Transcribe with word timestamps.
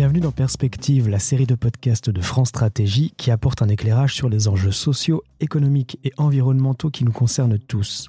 Bienvenue 0.00 0.20
dans 0.20 0.32
Perspective, 0.32 1.10
la 1.10 1.18
série 1.18 1.44
de 1.44 1.54
podcasts 1.54 2.08
de 2.08 2.22
France 2.22 2.48
Stratégie 2.48 3.12
qui 3.18 3.30
apporte 3.30 3.60
un 3.60 3.68
éclairage 3.68 4.14
sur 4.14 4.30
les 4.30 4.48
enjeux 4.48 4.72
sociaux, 4.72 5.22
économiques 5.40 5.98
et 6.04 6.12
environnementaux 6.16 6.88
qui 6.88 7.04
nous 7.04 7.12
concernent 7.12 7.58
tous. 7.58 8.08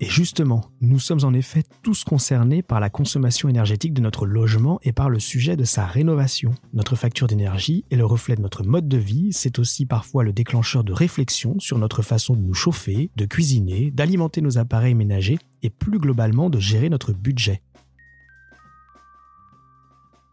Et 0.00 0.06
justement, 0.06 0.64
nous 0.80 0.98
sommes 0.98 1.22
en 1.22 1.32
effet 1.32 1.62
tous 1.84 2.02
concernés 2.02 2.60
par 2.60 2.80
la 2.80 2.90
consommation 2.90 3.48
énergétique 3.48 3.94
de 3.94 4.00
notre 4.00 4.26
logement 4.26 4.80
et 4.82 4.92
par 4.92 5.10
le 5.10 5.20
sujet 5.20 5.56
de 5.56 5.62
sa 5.62 5.86
rénovation. 5.86 6.56
Notre 6.72 6.96
facture 6.96 7.28
d'énergie 7.28 7.84
est 7.92 7.96
le 7.96 8.04
reflet 8.04 8.34
de 8.34 8.42
notre 8.42 8.64
mode 8.64 8.88
de 8.88 8.98
vie, 8.98 9.28
c'est 9.32 9.60
aussi 9.60 9.86
parfois 9.86 10.24
le 10.24 10.32
déclencheur 10.32 10.82
de 10.82 10.92
réflexion 10.92 11.60
sur 11.60 11.78
notre 11.78 12.02
façon 12.02 12.34
de 12.34 12.42
nous 12.42 12.52
chauffer, 12.52 13.12
de 13.14 13.26
cuisiner, 13.26 13.92
d'alimenter 13.92 14.40
nos 14.40 14.58
appareils 14.58 14.96
ménagers 14.96 15.38
et 15.62 15.70
plus 15.70 16.00
globalement 16.00 16.50
de 16.50 16.58
gérer 16.58 16.90
notre 16.90 17.12
budget. 17.12 17.62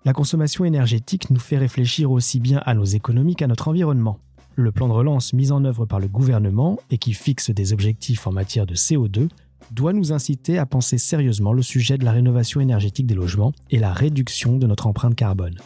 La 0.03 0.13
consommation 0.13 0.65
énergétique 0.65 1.29
nous 1.29 1.39
fait 1.39 1.59
réfléchir 1.59 2.11
aussi 2.11 2.39
bien 2.39 2.61
à 2.65 2.73
nos 2.73 2.85
économies 2.85 3.35
qu'à 3.35 3.45
notre 3.45 3.67
environnement. 3.67 4.17
Le 4.55 4.71
plan 4.71 4.87
de 4.87 4.93
relance 4.93 5.31
mis 5.33 5.51
en 5.51 5.63
œuvre 5.63 5.85
par 5.85 5.99
le 5.99 6.07
gouvernement 6.07 6.79
et 6.89 6.97
qui 6.97 7.13
fixe 7.13 7.51
des 7.51 7.71
objectifs 7.71 8.25
en 8.25 8.31
matière 8.31 8.65
de 8.65 8.73
CO2 8.73 9.29
doit 9.69 9.93
nous 9.93 10.11
inciter 10.11 10.57
à 10.57 10.65
penser 10.65 10.97
sérieusement 10.97 11.53
le 11.53 11.61
sujet 11.61 11.99
de 11.99 12.03
la 12.03 12.11
rénovation 12.11 12.59
énergétique 12.59 13.05
des 13.05 13.13
logements 13.13 13.53
et 13.69 13.77
la 13.77 13.93
réduction 13.93 14.57
de 14.57 14.65
notre 14.65 14.87
empreinte 14.87 15.15
carbone. 15.15 15.59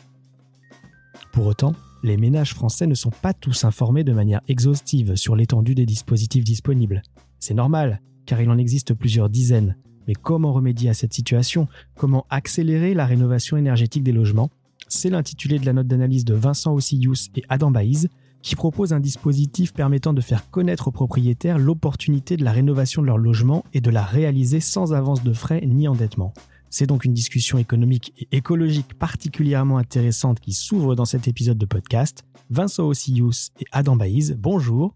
Pour 1.31 1.47
autant, 1.47 1.73
les 2.03 2.17
ménages 2.17 2.53
français 2.53 2.87
ne 2.87 2.93
sont 2.93 3.09
pas 3.09 3.33
tous 3.33 3.63
informés 3.63 4.03
de 4.03 4.13
manière 4.13 4.41
exhaustive 4.49 5.15
sur 5.15 5.37
l'étendue 5.37 5.75
des 5.75 5.85
dispositifs 5.85 6.43
disponibles. 6.43 7.03
C'est 7.39 7.53
normal, 7.53 8.01
car 8.25 8.41
il 8.41 8.49
en 8.49 8.57
existe 8.57 8.93
plusieurs 8.93 9.29
dizaines, 9.29 9.75
mais 10.07 10.13
comment 10.13 10.53
remédier 10.53 10.89
à 10.89 10.93
cette 10.93 11.13
situation? 11.13 11.67
Comment 11.95 12.25
accélérer 12.29 12.93
la 12.93 13.05
rénovation 13.05 13.57
énergétique 13.57 14.03
des 14.03 14.11
logements? 14.11 14.49
C'est 14.87 15.09
l'intitulé 15.09 15.59
de 15.59 15.65
la 15.65 15.73
note 15.73 15.87
d'analyse 15.87 16.25
de 16.25 16.33
Vincent 16.33 16.73
Ossius 16.73 17.29
et 17.35 17.43
Adam 17.49 17.71
Baïz, 17.71 18.09
qui 18.41 18.55
propose 18.55 18.93
un 18.93 18.99
dispositif 18.99 19.73
permettant 19.73 20.13
de 20.13 20.21
faire 20.21 20.49
connaître 20.51 20.87
aux 20.87 20.91
propriétaires 20.91 21.57
l'opportunité 21.57 22.37
de 22.37 22.43
la 22.43 22.51
rénovation 22.51 23.01
de 23.01 23.07
leur 23.07 23.17
logement 23.17 23.65
et 23.73 23.81
de 23.81 23.89
la 23.89 24.03
réaliser 24.03 24.59
sans 24.59 24.93
avance 24.93 25.23
de 25.23 25.33
frais 25.33 25.65
ni 25.65 25.87
endettement. 25.87 26.31
C'est 26.69 26.85
donc 26.85 27.05
une 27.05 27.13
discussion 27.13 27.57
économique 27.57 28.13
et 28.19 28.27
écologique 28.37 28.93
particulièrement 28.99 29.77
intéressante 29.77 30.39
qui 30.39 30.53
s'ouvre 30.53 30.93
dans 30.93 31.05
cet 31.05 31.27
épisode 31.27 31.57
de 31.57 31.65
podcast. 31.65 32.23
Vincent 32.51 32.85
Ossius 32.85 33.51
et 33.59 33.65
Adam 33.71 33.95
Baïz, 33.95 34.35
bonjour. 34.37 34.93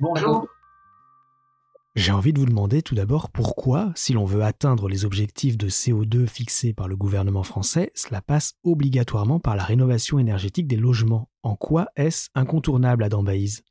Bonjour. 0.00 0.48
J'ai 1.96 2.12
envie 2.12 2.32
de 2.32 2.38
vous 2.38 2.46
demander 2.46 2.82
tout 2.82 2.94
d'abord 2.94 3.30
pourquoi, 3.30 3.92
si 3.96 4.12
l'on 4.12 4.24
veut 4.24 4.44
atteindre 4.44 4.88
les 4.88 5.04
objectifs 5.04 5.58
de 5.58 5.68
CO2 5.68 6.28
fixés 6.28 6.72
par 6.72 6.86
le 6.86 6.96
gouvernement 6.96 7.42
français, 7.42 7.90
cela 7.96 8.20
passe 8.22 8.52
obligatoirement 8.62 9.40
par 9.40 9.56
la 9.56 9.64
rénovation 9.64 10.20
énergétique 10.20 10.68
des 10.68 10.76
logements. 10.76 11.28
En 11.42 11.56
quoi 11.56 11.88
est-ce 11.96 12.28
incontournable, 12.36 13.02
Adam 13.02 13.24
Baïz? 13.24 13.64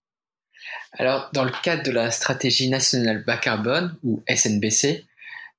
Alors, 0.98 1.30
dans 1.32 1.46
le 1.46 1.52
cadre 1.64 1.84
de 1.84 1.92
la 1.92 2.12
stratégie 2.12 2.70
nationale 2.70 3.24
bas 3.26 3.38
carbone, 3.38 3.96
ou 4.04 4.22
SNBC, 4.28 5.06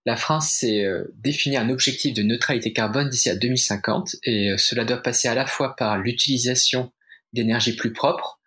la 0.05 0.17
France 0.17 0.50
s'est 0.50 0.84
euh, 0.84 1.05
défini 1.14 1.56
un 1.56 1.70
objectif 1.70 2.12
de 2.12 2.22
neutralité 2.22 2.74
carbone 2.74 3.08
d'ici 3.08 3.30
à 3.30 3.36
2050, 3.36 4.17
et 4.24 4.50
euh, 4.50 4.58
cela 4.58 4.84
doit 4.84 5.02
passer 5.02 5.28
à 5.28 5.34
la 5.34 5.47
fois 5.47 5.77
par 5.77 5.97
l'utilisation 5.97 6.92
d'énergie 7.33 7.74
plus 7.74 7.95
propre, 7.95 8.39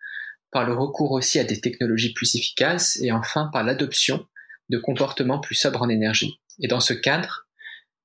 par 0.54 0.64
le 0.64 0.72
recours 0.72 1.10
aussi 1.10 1.40
à 1.40 1.44
des 1.44 1.60
technologies 1.60 2.12
plus 2.12 2.36
efficaces 2.36 2.96
et 3.02 3.10
enfin 3.10 3.50
par 3.52 3.64
l'adoption 3.64 4.24
de 4.70 4.78
comportements 4.78 5.40
plus 5.40 5.56
sobres 5.56 5.82
en 5.82 5.88
énergie. 5.88 6.38
Et 6.60 6.68
dans 6.68 6.78
ce 6.78 6.94
cadre, 6.94 7.48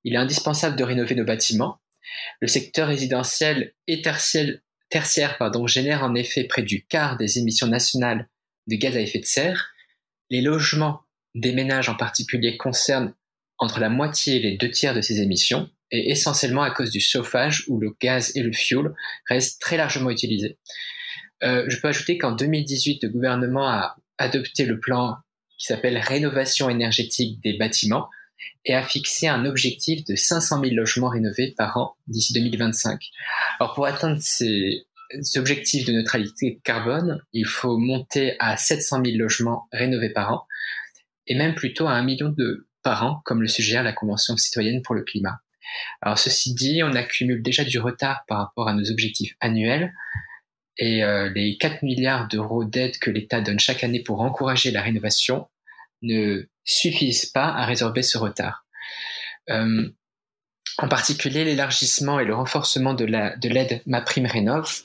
il 0.03 0.15
est 0.15 0.17
indispensable 0.17 0.75
de 0.75 0.83
rénover 0.83 1.13
nos 1.13 1.23
bâtiments. 1.23 1.77
Le 2.41 2.47
secteur 2.47 2.87
résidentiel 2.87 3.75
et 3.85 4.01
tertiaire, 4.01 5.37
génère 5.67 6.03
en 6.03 6.15
effet 6.15 6.45
près 6.45 6.63
du 6.63 6.85
quart 6.87 7.17
des 7.17 7.37
émissions 7.37 7.67
nationales 7.67 8.27
de 8.65 8.75
gaz 8.77 8.97
à 8.97 9.01
effet 9.01 9.19
de 9.19 9.25
serre. 9.25 9.69
Les 10.31 10.41
logements 10.41 11.01
des 11.35 11.53
ménages 11.53 11.87
en 11.87 11.95
particulier 11.95 12.57
concernent 12.57 13.13
entre 13.59 13.79
la 13.79 13.89
moitié 13.89 14.37
et 14.37 14.39
les 14.39 14.57
deux 14.57 14.71
tiers 14.71 14.95
de 14.95 15.01
ces 15.01 15.21
émissions, 15.21 15.69
et 15.91 16.09
essentiellement 16.09 16.63
à 16.63 16.71
cause 16.71 16.89
du 16.89 16.99
chauffage 16.99 17.65
où 17.67 17.79
le 17.79 17.95
gaz 18.01 18.35
et 18.35 18.41
le 18.41 18.53
fioul 18.53 18.95
restent 19.27 19.61
très 19.61 19.77
largement 19.77 20.09
utilisés. 20.09 20.57
Euh, 21.43 21.65
je 21.67 21.79
peux 21.79 21.87
ajouter 21.87 22.17
qu'en 22.17 22.31
2018, 22.31 23.03
le 23.03 23.09
gouvernement 23.09 23.67
a 23.67 23.95
adopté 24.17 24.65
le 24.65 24.79
plan 24.79 25.17
qui 25.57 25.65
s'appelle 25.65 25.97
rénovation 25.97 26.69
énergétique 26.69 27.41
des 27.41 27.57
bâtiments 27.57 28.09
et 28.65 28.73
a 28.73 28.83
fixé 28.83 29.27
un 29.27 29.45
objectif 29.45 30.03
de 30.05 30.15
500 30.15 30.61
000 30.61 30.75
logements 30.75 31.09
rénovés 31.09 31.53
par 31.57 31.77
an 31.77 31.95
d'ici 32.07 32.33
2025. 32.33 33.01
Alors 33.59 33.73
pour 33.73 33.85
atteindre 33.85 34.19
ces, 34.21 34.85
objectifs 35.35 35.85
de 35.85 35.93
neutralité 35.93 36.59
carbone, 36.63 37.21
il 37.33 37.45
faut 37.45 37.77
monter 37.77 38.35
à 38.39 38.57
700 38.57 39.03
000 39.03 39.17
logements 39.17 39.67
rénovés 39.71 40.11
par 40.11 40.33
an 40.33 40.47
et 41.27 41.35
même 41.35 41.55
plutôt 41.55 41.87
à 41.87 41.93
un 41.93 42.03
million 42.03 42.29
de 42.29 42.67
par 42.83 43.05
an, 43.05 43.21
comme 43.25 43.41
le 43.41 43.47
suggère 43.47 43.83
la 43.83 43.91
Convention 43.91 44.37
citoyenne 44.37 44.81
pour 44.81 44.95
le 44.95 45.03
climat. 45.03 45.39
Alors 46.01 46.17
ceci 46.17 46.53
dit, 46.53 46.81
on 46.83 46.93
accumule 46.93 47.43
déjà 47.43 47.63
du 47.63 47.79
retard 47.79 48.23
par 48.27 48.39
rapport 48.39 48.67
à 48.67 48.73
nos 48.73 48.89
objectifs 48.89 49.35
annuels, 49.39 49.93
et 50.79 51.03
euh, 51.03 51.29
les 51.35 51.57
4 51.57 51.83
milliards 51.83 52.29
d'euros 52.29 52.63
d'aide 52.63 52.97
que 52.99 53.11
l'État 53.11 53.41
donne 53.41 53.59
chaque 53.59 53.83
année 53.83 54.01
pour 54.01 54.21
encourager 54.21 54.71
la 54.71 54.81
rénovation 54.81 55.47
ne 56.01 56.47
suffisent 56.63 57.25
pas 57.25 57.47
à 57.47 57.65
résorber 57.65 58.01
ce 58.01 58.17
retard. 58.17 58.65
Euh, 59.49 59.89
en 60.77 60.87
particulier, 60.87 61.43
l'élargissement 61.43 62.21
et 62.21 62.25
le 62.25 62.33
renforcement 62.33 62.93
de 62.93 63.03
l'aide 63.03 63.37
de 63.41 63.81
Ma 63.85 63.99
Prime 63.99 64.25
Rénov. 64.25 64.83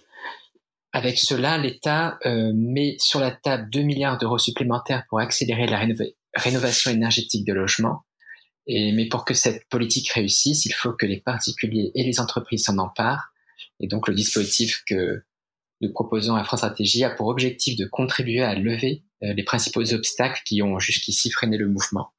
Avec 0.92 1.18
cela, 1.18 1.58
l'État 1.58 2.18
euh, 2.26 2.52
met 2.54 2.96
sur 2.98 3.20
la 3.20 3.30
table 3.30 3.70
2 3.70 3.82
milliards 3.82 4.18
d'euros 4.18 4.38
supplémentaires 4.38 5.04
pour 5.08 5.20
accélérer 5.20 5.66
la 5.68 5.80
rénovation 6.34 6.90
énergétique 6.90 7.46
de 7.46 7.52
logements. 7.52 8.02
Et, 8.66 8.90
mais 8.90 9.06
pour 9.06 9.24
que 9.24 9.34
cette 9.34 9.68
politique 9.68 10.10
réussisse, 10.10 10.64
il 10.64 10.72
faut 10.72 10.92
que 10.92 11.06
les 11.06 11.20
particuliers 11.20 11.92
et 11.94 12.02
les 12.02 12.18
entreprises 12.18 12.64
s'en 12.64 12.78
emparent. 12.78 13.32
Et 13.78 13.86
donc 13.86 14.08
le 14.08 14.14
dispositif 14.14 14.82
que 14.88 15.22
nous 15.84 15.92
proposons 15.92 16.34
à 16.34 16.44
France 16.44 16.60
Stratégie 16.60 17.04
a 17.04 17.10
pour 17.10 17.28
objectif 17.28 17.76
de 17.76 17.86
contribuer 17.86 18.42
à 18.42 18.54
lever 18.54 19.04
euh, 19.22 19.34
les 19.34 19.44
principaux 19.44 19.92
obstacles 19.92 20.40
qui 20.44 20.62
ont 20.62 20.78
jusqu'ici 20.78 21.30
freiné 21.30 21.58
le 21.58 21.68
mouvement. 21.68 22.10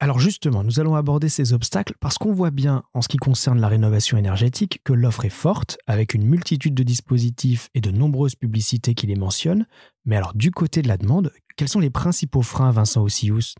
Alors 0.00 0.18
justement, 0.18 0.64
nous 0.64 0.80
allons 0.80 0.96
aborder 0.96 1.28
ces 1.28 1.52
obstacles 1.52 1.94
parce 2.00 2.18
qu'on 2.18 2.32
voit 2.32 2.50
bien, 2.50 2.82
en 2.92 3.00
ce 3.00 3.08
qui 3.08 3.16
concerne 3.16 3.60
la 3.60 3.68
rénovation 3.68 4.18
énergétique, 4.18 4.80
que 4.84 4.92
l'offre 4.92 5.24
est 5.24 5.30
forte, 5.30 5.78
avec 5.86 6.12
une 6.12 6.26
multitude 6.26 6.74
de 6.74 6.82
dispositifs 6.82 7.68
et 7.74 7.80
de 7.80 7.90
nombreuses 7.90 8.34
publicités 8.34 8.94
qui 8.94 9.06
les 9.06 9.14
mentionnent. 9.14 9.66
Mais 10.04 10.16
alors, 10.16 10.34
du 10.34 10.50
côté 10.50 10.82
de 10.82 10.88
la 10.88 10.96
demande, 10.96 11.30
quels 11.56 11.68
sont 11.68 11.80
les 11.80 11.90
principaux 11.90 12.42
freins, 12.42 12.72
Vincent 12.72 13.02
Ossius 13.02 13.54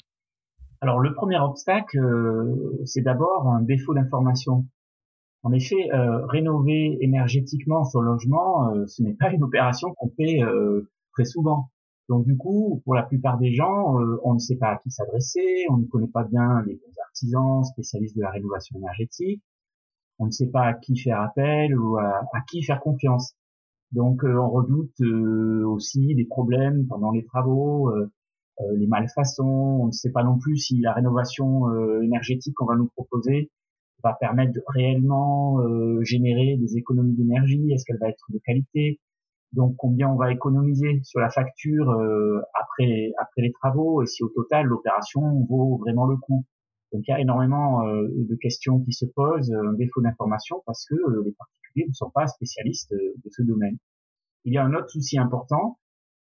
Alors, 0.81 0.99
le 0.99 1.15
premier 1.15 1.39
obstacle, 1.39 1.99
euh, 1.99 2.83
c'est 2.85 3.03
d'abord 3.03 3.49
un 3.49 3.63
défaut 3.63 3.95
d'information. 3.95 4.67
En 5.45 5.53
effet, 5.53 5.93
euh, 5.93 6.25
rénover 6.25 6.97
énergétiquement 7.03 7.85
son 7.85 8.01
logement, 8.01 8.71
euh, 8.71 8.87
ce 8.87 9.03
n'est 9.03 9.13
pas 9.13 9.31
une 9.31 9.43
opération 9.43 9.93
qu'on 9.93 10.09
fait 10.17 10.43
euh, 10.43 10.91
très 11.13 11.27
souvent. 11.27 11.69
Donc 12.09 12.25
du 12.25 12.35
coup, 12.35 12.81
pour 12.85 12.95
la 12.95 13.03
plupart 13.03 13.39
des 13.39 13.53
gens, 13.53 13.95
on 14.25 14.35
ne 14.35 14.39
sait 14.39 14.57
pas 14.57 14.69
à 14.69 14.77
qui 14.79 14.91
s'adresser, 14.91 15.67
on 15.71 15.79
ne 15.79 15.87
connaît 15.87 16.09
pas 16.09 16.25
bien 16.25 16.63
les 16.67 16.75
bons 16.75 16.93
artisans 17.03 17.65
spécialistes 17.65 18.17
de 18.17 18.23
la 18.23 18.31
rénovation 18.31 18.79
énergétique, 18.79 19.43
on 20.19 20.27
ne 20.27 20.31
sait 20.31 20.49
pas 20.49 20.65
à 20.65 20.75
qui 20.75 20.99
faire 20.99 21.21
appel 21.21 21.79
ou 21.79 21.97
à, 21.97 22.21
à 22.35 22.41
qui 22.47 22.63
faire 22.63 22.81
confiance. 22.81 23.35
Donc 23.93 24.23
on 24.23 24.51
redoute 24.51 25.01
aussi 25.01 26.15
des 26.15 26.27
problèmes 26.27 26.87
pendant 26.89 27.11
les 27.11 27.25
travaux, 27.25 27.91
les 28.75 28.87
malfaçons, 28.87 29.79
on 29.83 29.87
ne 29.87 29.93
sait 29.93 30.11
pas 30.11 30.25
non 30.25 30.39
plus 30.39 30.59
si 30.59 30.81
la 30.81 30.93
rénovation 30.93 31.73
énergétique 32.03 32.55
qu'on 32.55 32.67
va 32.67 32.77
nous 32.77 32.89
proposer 32.89 33.51
va 34.05 34.15
permettre 34.21 34.53
de 34.53 34.63
réellement 34.69 35.61
euh, 35.61 36.03
générer 36.03 36.57
des 36.59 36.77
économies 36.77 37.15
d'énergie 37.15 37.73
Est-ce 37.73 37.85
qu'elle 37.85 37.99
va 37.99 38.09
être 38.09 38.25
de 38.29 38.39
qualité? 38.39 39.01
Donc 39.53 39.77
combien 39.77 40.09
on 40.09 40.17
va 40.17 40.33
économiser 40.33 41.01
sur 41.05 41.21
la 41.21 41.31
facture 41.31 41.91
euh, 41.91 42.41
après 42.61 43.13
après 43.19 43.43
les 43.43 43.53
travaux? 43.53 44.03
Et 44.03 44.07
si 44.07 44.23
au 44.23 44.29
total 44.29 44.67
l'opération 44.67 45.45
vaut 45.49 45.79
vraiment 45.79 46.07
le 46.07 46.17
coup? 46.17 46.45
Donc 46.93 47.03
il 47.09 47.11
y 47.11 47.15
a 47.15 47.21
énormément 47.21 47.87
euh, 47.87 48.07
de 48.13 48.37
questions 48.37 48.81
qui 48.81 48.93
se 48.93 49.07
posent, 49.07 49.53
un 49.53 49.73
défaut 49.73 50.03
d'information 50.03 50.63
parce 50.67 50.85
que 50.87 50.95
les 51.25 51.33
particuliers 51.33 51.87
ne 51.89 51.95
sont 51.95 52.11
pas 52.11 52.27
spécialistes 52.27 52.93
de 52.93 53.31
ce 53.31 53.43
domaine. 53.43 53.79
Il 54.45 54.53
y 54.53 54.59
a 54.59 54.65
un 54.65 54.75
autre 54.75 54.91
souci 54.91 55.19
important, 55.19 55.79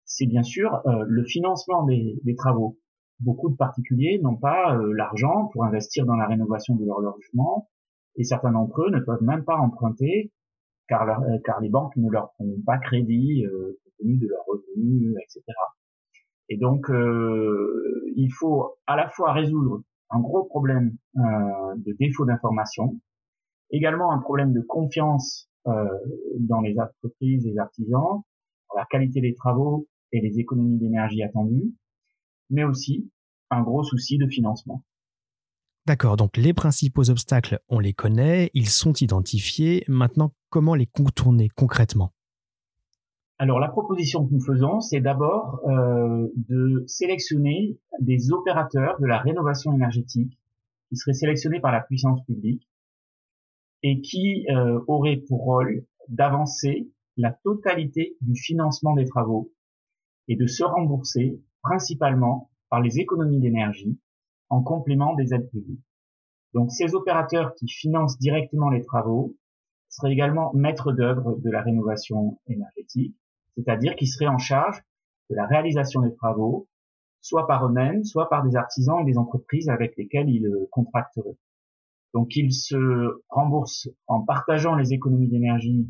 c'est 0.03 0.25
bien 0.25 0.43
sûr 0.43 0.81
le 0.85 1.23
financement 1.23 1.85
des, 1.85 2.19
des 2.23 2.35
travaux 2.35 2.77
beaucoup 3.21 3.49
de 3.49 3.55
particuliers 3.55 4.19
n'ont 4.21 4.35
pas 4.35 4.75
euh, 4.75 4.93
l'argent 4.93 5.49
pour 5.53 5.63
investir 5.65 6.05
dans 6.05 6.15
la 6.15 6.27
rénovation 6.27 6.75
de 6.75 6.85
leur 6.85 6.99
logement 6.99 7.69
et 8.15 8.23
certains 8.23 8.51
d'entre 8.51 8.83
eux 8.83 8.91
ne 8.91 8.99
peuvent 8.99 9.23
même 9.23 9.43
pas 9.43 9.57
emprunter 9.57 10.31
car, 10.87 11.21
euh, 11.23 11.37
les 11.61 11.69
banques 11.69 11.95
ne 11.95 12.09
leur 12.09 12.33
font 12.37 12.55
pas 12.65 12.77
crédit 12.77 13.45
euh, 13.45 13.79
compte 13.83 13.93
tenu 13.99 14.17
de 14.17 14.27
leurs 14.27 14.45
revenus, 14.47 15.15
etc. 15.21 15.43
Et 16.49 16.57
donc, 16.57 16.87
il 16.89 18.29
faut 18.37 18.75
à 18.85 18.97
la 18.97 19.07
fois 19.07 19.31
résoudre 19.31 19.83
un 20.09 20.19
gros 20.19 20.43
problème 20.43 20.97
de 21.15 21.95
défaut 21.97 22.25
d'information 22.25 22.99
Également 23.71 24.11
un 24.11 24.19
problème 24.19 24.51
de 24.51 24.61
confiance 24.61 25.49
euh, 25.67 25.87
dans 26.39 26.59
les 26.59 26.77
entreprises, 26.77 27.45
les 27.45 27.57
artisans, 27.57 28.21
la 28.75 28.85
qualité 28.89 29.21
des 29.21 29.33
travaux 29.33 29.87
et 30.11 30.19
les 30.19 30.39
économies 30.39 30.77
d'énergie 30.77 31.23
attendues, 31.23 31.73
mais 32.51 32.63
aussi 32.63 33.09
un 33.49 33.61
gros 33.61 33.83
souci 33.83 34.17
de 34.17 34.27
financement. 34.27 34.83
D'accord, 35.87 36.15
donc 36.15 36.37
les 36.37 36.53
principaux 36.53 37.09
obstacles, 37.09 37.59
on 37.67 37.79
les 37.79 37.93
connaît, 37.93 38.51
ils 38.53 38.69
sont 38.69 38.93
identifiés. 38.93 39.83
Maintenant, 39.87 40.31
comment 40.49 40.75
les 40.75 40.85
contourner 40.85 41.49
concrètement? 41.49 42.13
Alors 43.39 43.59
la 43.59 43.69
proposition 43.69 44.27
que 44.27 44.33
nous 44.35 44.45
faisons, 44.45 44.81
c'est 44.81 45.01
d'abord 45.01 45.59
euh, 45.67 46.27
de 46.35 46.83
sélectionner 46.85 47.79
des 47.99 48.31
opérateurs 48.31 48.99
de 48.99 49.07
la 49.07 49.17
rénovation 49.17 49.73
énergétique 49.73 50.37
qui 50.89 50.95
seraient 50.95 51.15
sélectionnés 51.15 51.59
par 51.59 51.71
la 51.71 51.81
puissance 51.81 52.23
publique 52.25 52.69
et 53.81 54.01
qui 54.01 54.45
euh, 54.51 54.79
auraient 54.87 55.23
pour 55.27 55.43
rôle 55.43 55.83
d'avancer 56.07 56.91
la 57.17 57.31
totalité 57.31 58.15
du 58.21 58.39
financement 58.39 58.93
des 58.93 59.05
travaux 59.05 59.51
et 60.27 60.35
de 60.35 60.45
se 60.45 60.63
rembourser 60.63 61.41
principalement 61.61 62.49
par 62.69 62.81
les 62.81 62.99
économies 62.99 63.39
d'énergie 63.39 63.99
en 64.49 64.61
complément 64.61 65.15
des 65.15 65.33
aides 65.33 65.49
publiques. 65.49 65.85
Donc 66.53 66.71
ces 66.71 66.95
opérateurs 66.95 67.53
qui 67.55 67.67
financent 67.67 68.17
directement 68.17 68.69
les 68.69 68.83
travaux 68.83 69.35
seraient 69.89 70.11
également 70.11 70.53
maîtres 70.53 70.91
d'œuvre 70.91 71.37
de 71.37 71.49
la 71.49 71.61
rénovation 71.61 72.39
énergétique 72.47 73.15
c'est-à-dire 73.57 73.95
qu'ils 73.95 74.07
seraient 74.07 74.27
en 74.27 74.37
charge 74.37 74.81
de 75.29 75.35
la 75.35 75.45
réalisation 75.45 76.01
des 76.01 76.13
travaux, 76.15 76.67
soit 77.21 77.47
par 77.47 77.65
eux-mêmes, 77.65 78.03
soit 78.03 78.29
par 78.29 78.43
des 78.43 78.55
artisans 78.55 78.99
et 78.99 79.05
des 79.05 79.17
entreprises 79.17 79.69
avec 79.69 79.95
lesquels 79.97 80.29
ils 80.29 80.45
euh, 80.45 80.67
contracteraient. 80.71 81.37
Donc 82.13 82.35
ils 82.35 82.53
se 82.53 83.21
remboursent 83.29 83.89
en 84.07 84.21
partageant 84.21 84.75
les 84.75 84.93
économies 84.93 85.29
d'énergie 85.29 85.87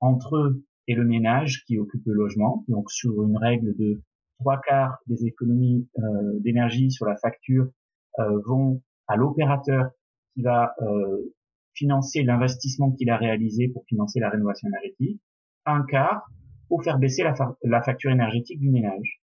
entre 0.00 0.36
eux 0.36 0.64
et 0.88 0.94
le 0.94 1.04
ménage 1.04 1.64
qui 1.64 1.78
occupe 1.78 2.04
le 2.06 2.14
logement, 2.14 2.64
donc 2.66 2.90
sur 2.90 3.22
une 3.22 3.36
règle 3.36 3.76
de 3.76 4.02
trois 4.40 4.60
quarts 4.60 4.98
des 5.06 5.26
économies 5.26 5.88
euh, 5.98 6.40
d'énergie 6.40 6.90
sur 6.90 7.06
la 7.06 7.16
facture 7.16 7.68
euh, 8.18 8.40
vont 8.46 8.82
à 9.06 9.16
l'opérateur 9.16 9.90
qui 10.34 10.42
va 10.42 10.74
financer 11.74 12.22
l'investissement 12.22 12.92
qu'il 12.92 13.10
a 13.10 13.16
réalisé 13.16 13.68
pour 13.68 13.84
financer 13.86 14.20
la 14.20 14.30
rénovation 14.30 14.68
énergétique, 14.68 15.20
un 15.66 15.82
quart 15.82 16.28
pour 16.68 16.84
faire 16.84 16.98
baisser 16.98 17.24
la, 17.24 17.82
facture 17.82 18.12
énergétique 18.12 18.60
du 18.60 18.70
ménage. 18.70 19.20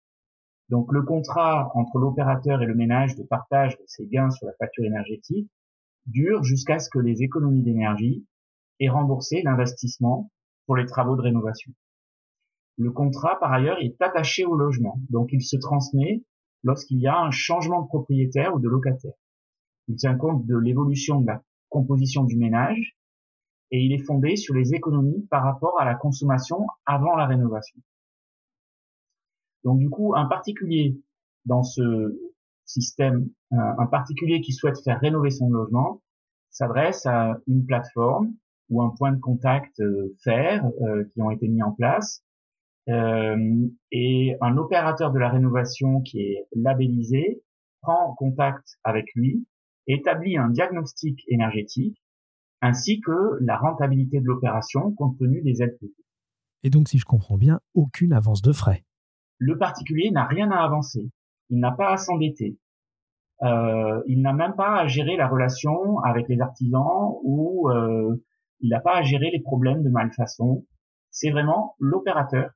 Donc 0.69 0.93
le 0.93 1.03
contrat 1.03 1.71
entre 1.75 1.99
l'opérateur 1.99 2.63
et 2.63 2.67
le 2.67 2.75
ménage 2.75 3.17
de 3.17 3.23
partage 3.23 3.77
de 3.79 3.85
ses 3.87 4.07
gains 4.07 4.31
sur 4.31 4.47
la 4.47 4.53
facture 4.59 4.85
énergétique 4.85 5.49
dure 6.07 6.43
jusqu'à 6.45 6.79
ce 6.79 6.91
que 6.91 6.99
les 6.99 7.23
économies 7.23 7.63
d'énergie 7.63 8.27
aient 8.79 8.89
remboursé 8.89 9.43
l'investissement 9.43 10.31
pour 10.67 10.77
les 10.77 10.87
travaux 10.87 11.17
de 11.17 11.23
rénovation. 11.23 11.73
Le 12.81 12.91
contrat, 12.93 13.39
par 13.39 13.53
ailleurs, 13.53 13.77
est 13.79 14.01
attaché 14.01 14.47
au 14.47 14.57
logement, 14.57 14.99
donc 15.11 15.29
il 15.33 15.43
se 15.43 15.59
transmet 15.59 16.25
lorsqu'il 16.63 16.99
y 16.99 17.07
a 17.07 17.19
un 17.19 17.31
changement 17.31 17.83
de 17.83 17.89
propriétaire 17.89 18.55
ou 18.55 18.59
de 18.59 18.71
locataire. 18.71 19.13
Il 19.89 19.97
tient 19.97 20.17
compte 20.17 20.47
de 20.47 20.57
l'évolution 20.57 21.21
de 21.21 21.27
la 21.27 21.43
composition 21.69 22.25
du 22.25 22.39
ménage 22.39 22.97
et 23.71 23.81
il 23.81 23.93
est 23.93 24.03
fondé 24.03 24.37
sur 24.37 24.55
les 24.55 24.73
économies 24.73 25.27
par 25.31 25.45
rapport 25.45 25.79
à 25.79 25.85
la 25.85 25.95
consommation 25.95 26.67
avant 26.87 27.17
la 27.17 27.27
rénovation. 27.27 27.79
Donc 29.63 29.79
du 29.79 29.91
coup, 29.91 30.15
un 30.17 30.25
particulier 30.25 30.99
dans 31.45 31.63
ce 31.63 32.19
système, 32.65 33.29
un 33.51 33.87
particulier 33.89 34.41
qui 34.41 34.55
souhaite 34.55 34.83
faire 34.83 35.01
rénover 35.01 35.29
son 35.29 35.51
logement, 35.51 36.01
s'adresse 36.49 37.05
à 37.05 37.37
une 37.47 37.67
plateforme 37.67 38.33
ou 38.71 38.81
un 38.81 38.89
point 38.97 39.13
de 39.13 39.21
contact 39.21 39.79
euh, 39.81 40.17
faire 40.25 40.65
euh, 40.81 41.05
qui 41.13 41.21
ont 41.21 41.31
été 41.31 41.47
mis 41.47 41.63
en 41.63 41.73
place 41.73 42.25
et 42.87 44.37
un 44.41 44.57
opérateur 44.57 45.13
de 45.13 45.19
la 45.19 45.29
rénovation 45.29 46.01
qui 46.01 46.21
est 46.21 46.47
labellisé 46.55 47.43
prend 47.83 48.15
contact 48.15 48.79
avec 48.85 49.07
lui, 49.15 49.47
établit 49.87 50.37
un 50.37 50.49
diagnostic 50.49 51.23
énergétique 51.29 51.97
ainsi 52.63 53.01
que 53.01 53.39
la 53.41 53.57
rentabilité 53.57 54.21
de 54.21 54.27
l'opération 54.27 54.93
compte 54.93 55.19
tenu 55.19 55.43
des 55.43 55.63
aides 55.63 55.79
publiques. 55.79 55.97
Et 56.63 56.71
donc, 56.71 56.89
si 56.89 56.99
je 56.99 57.05
comprends 57.05 57.39
bien, 57.39 57.61
aucune 57.75 58.13
avance 58.13 58.43
de 58.43 58.53
frais. 58.53 58.85
Le 59.39 59.57
particulier 59.57 60.11
n'a 60.11 60.27
rien 60.27 60.51
à 60.51 60.63
avancer. 60.63 61.11
Il 61.49 61.59
n'a 61.59 61.73
pas 61.73 61.93
à 61.93 61.97
s'endetter. 61.97 62.59
Euh, 63.43 64.03
il 64.07 64.21
n'a 64.21 64.35
même 64.35 64.55
pas 64.55 64.81
à 64.81 64.87
gérer 64.87 65.17
la 65.17 65.27
relation 65.27 65.99
avec 66.01 66.29
les 66.29 66.39
artisans 66.41 67.15
ou 67.23 67.71
euh, 67.71 68.15
il 68.61 68.69
n'a 68.69 68.81
pas 68.81 68.99
à 68.99 69.03
gérer 69.03 69.31
les 69.31 69.41
problèmes 69.41 69.83
de 69.83 69.89
malfaçon. 69.89 70.67
C'est 71.11 71.31
vraiment 71.31 71.75
l'opérateur 71.79 72.51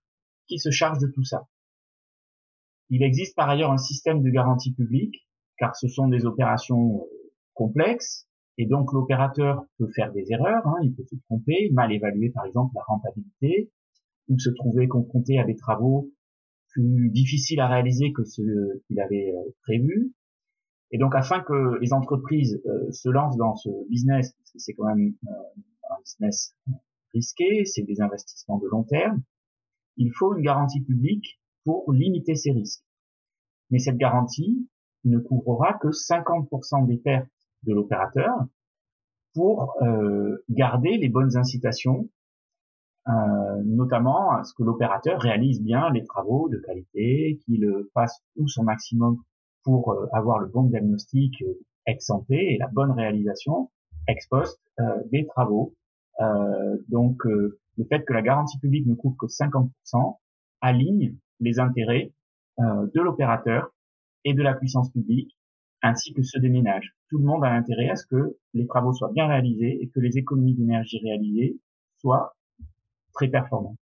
qui 0.46 0.58
se 0.58 0.70
charge 0.70 0.98
de 0.98 1.06
tout 1.06 1.24
ça. 1.24 1.46
Il 2.90 3.02
existe 3.02 3.34
par 3.34 3.48
ailleurs 3.48 3.72
un 3.72 3.78
système 3.78 4.22
de 4.22 4.30
garantie 4.30 4.72
publique, 4.72 5.26
car 5.58 5.74
ce 5.76 5.88
sont 5.88 6.08
des 6.08 6.26
opérations 6.26 7.00
euh, 7.00 7.32
complexes, 7.54 8.28
et 8.58 8.66
donc 8.66 8.92
l'opérateur 8.92 9.64
peut 9.78 9.88
faire 9.94 10.12
des 10.12 10.30
erreurs, 10.30 10.66
hein, 10.66 10.76
il 10.82 10.94
peut 10.94 11.04
se 11.04 11.16
tromper, 11.26 11.70
mal 11.72 11.92
évaluer 11.92 12.30
par 12.30 12.44
exemple 12.44 12.72
la 12.74 12.82
rentabilité, 12.86 13.70
ou 14.28 14.38
se 14.38 14.50
trouver 14.50 14.88
confronté 14.88 15.38
à 15.38 15.44
des 15.44 15.56
travaux 15.56 16.10
plus 16.68 17.10
difficiles 17.10 17.60
à 17.60 17.68
réaliser 17.68 18.12
que 18.12 18.24
ceux 18.24 18.82
qu'il 18.86 19.00
avait 19.00 19.34
euh, 19.34 19.50
prévus. 19.62 20.12
Et 20.90 20.98
donc 20.98 21.14
afin 21.14 21.40
que 21.40 21.78
les 21.80 21.92
entreprises 21.92 22.60
euh, 22.66 22.90
se 22.92 23.08
lancent 23.08 23.36
dans 23.36 23.54
ce 23.56 23.70
business, 23.88 24.36
c'est 24.56 24.74
quand 24.74 24.86
même 24.86 25.14
un 25.26 26.00
business 26.02 26.54
risqué, 27.12 27.64
c'est 27.64 27.82
des 27.82 28.00
investissements 28.00 28.58
de 28.58 28.68
long 28.68 28.84
terme, 28.84 29.22
il 29.96 30.10
faut 30.12 30.34
une 30.34 30.42
garantie 30.42 30.82
publique 30.82 31.40
pour 31.64 31.92
limiter 31.92 32.34
ces 32.34 32.52
risques. 32.52 32.84
Mais 33.70 33.78
cette 33.78 33.96
garantie 33.96 34.68
ne 35.04 35.18
couvrira 35.18 35.74
que 35.74 35.88
50% 35.88 36.86
des 36.86 36.96
pertes 36.96 37.28
de 37.64 37.74
l'opérateur 37.74 38.32
pour 39.34 39.74
euh, 39.82 40.44
garder 40.48 40.96
les 40.96 41.08
bonnes 41.08 41.36
incitations, 41.36 42.08
euh, 43.08 43.12
notamment 43.64 44.30
à 44.30 44.44
ce 44.44 44.54
que 44.54 44.62
l'opérateur 44.62 45.20
réalise 45.20 45.62
bien 45.62 45.90
les 45.90 46.04
travaux 46.04 46.48
de 46.48 46.58
qualité, 46.58 47.40
qu'il 47.44 47.68
fasse 47.92 48.22
tout 48.36 48.48
son 48.48 48.62
maximum 48.62 49.18
pour 49.64 49.92
euh, 49.92 50.06
avoir 50.12 50.38
le 50.38 50.46
bon 50.46 50.64
diagnostic 50.64 51.42
ex 51.86 52.06
santé 52.06 52.54
et 52.54 52.58
la 52.58 52.68
bonne 52.68 52.92
réalisation 52.92 53.70
ex 54.08 54.26
post 54.28 54.58
des 55.10 55.26
travaux. 55.26 55.74
donc 56.88 57.22
le 57.76 57.84
fait 57.84 58.04
que 58.04 58.12
la 58.12 58.22
garantie 58.22 58.58
publique 58.58 58.86
ne 58.86 58.94
couvre 58.94 59.16
que 59.16 59.26
50% 59.26 60.18
aligne 60.60 61.16
les 61.40 61.58
intérêts 61.58 62.12
de 62.58 63.00
l'opérateur 63.00 63.74
et 64.24 64.32
de 64.32 64.42
la 64.42 64.54
puissance 64.54 64.90
publique 64.90 65.36
ainsi 65.84 66.14
que 66.14 66.22
ceux 66.22 66.40
des 66.40 66.48
ménages. 66.48 66.94
Tout 67.10 67.18
le 67.18 67.24
monde 67.24 67.44
a 67.44 67.50
intérêt 67.50 67.90
à 67.90 67.96
ce 67.96 68.06
que 68.06 68.36
les 68.54 68.66
travaux 68.66 68.92
soient 68.94 69.12
bien 69.12 69.26
réalisés 69.26 69.78
et 69.82 69.88
que 69.88 70.00
les 70.00 70.16
économies 70.16 70.54
d'énergie 70.54 70.98
réalisées 71.02 71.58
soient 72.00 72.34
très 73.12 73.28
performantes. 73.28 73.76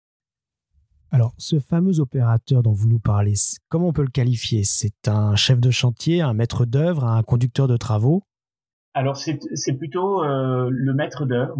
Alors, 1.11 1.33
ce 1.37 1.59
fameux 1.59 1.99
opérateur 1.99 2.63
dont 2.63 2.71
vous 2.71 2.87
nous 2.87 2.99
parlez, 2.99 3.33
comment 3.69 3.89
on 3.89 3.93
peut 3.93 4.01
le 4.01 4.09
qualifier? 4.09 4.63
C'est 4.63 5.07
un 5.07 5.35
chef 5.35 5.59
de 5.59 5.69
chantier, 5.69 6.21
un 6.21 6.33
maître 6.33 6.65
d'œuvre, 6.65 7.05
un 7.05 7.21
conducteur 7.21 7.67
de 7.67 7.77
travaux? 7.77 8.23
Alors, 8.93 9.17
c'est 9.17 9.73
plutôt 9.77 10.23
euh, 10.23 10.69
le 10.71 10.93
maître 10.93 11.25
d'œuvre. 11.25 11.55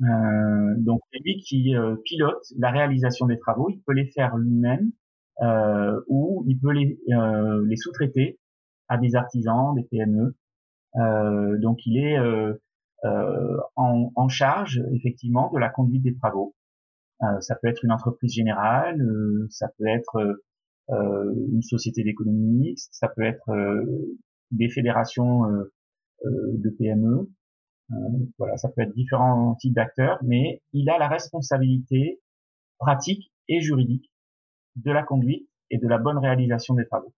Euh, 0.00 0.74
donc, 0.78 1.00
c'est 1.12 1.20
lui 1.24 1.36
qui 1.38 1.76
euh, 1.76 1.96
pilote 2.04 2.42
la 2.58 2.70
réalisation 2.70 3.26
des 3.26 3.38
travaux. 3.38 3.68
Il 3.70 3.80
peut 3.82 3.92
les 3.92 4.06
faire 4.06 4.36
lui-même 4.36 4.90
ou 6.08 6.44
il 6.46 6.58
peut 6.60 6.70
les, 6.70 7.00
les 7.08 7.76
sous-traiter 7.76 8.38
à 8.88 8.98
des 8.98 9.16
artisans, 9.16 9.74
des 9.74 9.82
PME. 9.84 10.36
Euh, 10.96 11.58
donc 11.58 11.86
il 11.86 11.96
est 11.98 12.18
euh, 12.18 12.54
euh, 13.04 13.56
en, 13.76 14.12
en, 14.14 14.28
charge 14.28 14.82
effectivement 14.92 15.50
de 15.52 15.58
la 15.58 15.70
conduite 15.70 16.02
des 16.02 16.14
travaux. 16.14 16.54
ça 17.40 17.56
peut 17.56 17.68
être 17.68 17.84
une 17.84 17.92
entreprise 17.92 18.32
générale, 18.32 19.00
ça 19.48 19.68
peut 19.78 19.86
être 19.86 20.40
une 20.88 21.62
société 21.62 22.02
d'économie 22.04 22.50
mixte, 22.50 22.90
ça 22.92 23.08
peut 23.08 23.22
être 23.22 23.50
des 24.50 24.68
fédérations 24.68 25.42
de 26.24 26.70
PME. 26.70 27.30
Voilà, 28.38 28.56
ça 28.56 28.68
peut 28.68 28.82
être 28.82 28.94
différents 28.94 29.54
types 29.56 29.74
d'acteurs, 29.74 30.18
mais 30.22 30.62
il 30.72 30.88
a 30.88 30.98
la 30.98 31.08
responsabilité 31.08 32.20
pratique 32.78 33.32
et 33.48 33.60
juridique 33.60 34.10
de 34.76 34.90
la 34.90 35.02
conduite 35.02 35.48
et 35.70 35.78
de 35.78 35.86
la 35.88 35.98
bonne 35.98 36.18
réalisation 36.18 36.74
des 36.74 36.86
travaux. 36.86 37.12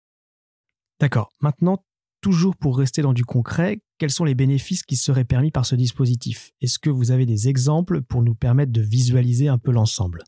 D'accord. 1.00 1.32
Maintenant, 1.42 1.84
toujours 2.22 2.56
pour 2.56 2.78
rester 2.78 3.02
dans 3.02 3.14
du 3.14 3.26
concret, 3.26 3.82
quels 3.98 4.10
sont 4.10 4.26
les 4.26 4.36
bénéfices 4.36 4.84
qui 4.84 4.96
seraient 4.96 5.26
permis 5.26 5.52
par 5.52 5.66
ce 5.66 5.76
dispositif? 5.76 6.52
Est-ce 6.62 6.80
que 6.80 6.90
vous 6.90 7.12
avez 7.12 7.26
des 7.26 7.50
exemples 7.50 8.02
pour 8.02 8.22
nous 8.22 8.36
permettre 8.36 8.72
de 8.72 8.82
visualiser 8.82 9.48
un 9.48 9.58
peu 9.58 9.72
l'ensemble? 9.72 10.24